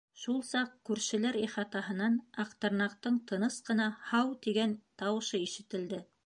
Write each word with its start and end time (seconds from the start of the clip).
Шул 0.19 0.37
саҡ 0.51 0.69
күршеләр 0.89 1.35
ихатаһынан 1.41 2.15
Аҡтырнаҡтың 2.45 3.19
тыныс 3.33 3.59
ҡына 3.69 3.87
«һау» 4.13 4.33
тигән 4.47 4.75
тауышы 5.03 5.45
ишетелде. 5.51 6.03